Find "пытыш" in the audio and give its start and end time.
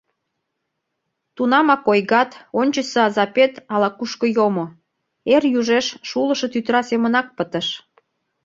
7.37-7.67